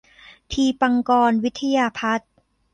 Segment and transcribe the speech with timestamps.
[0.51, 2.29] ทีปังกรวิทยาพัฒน์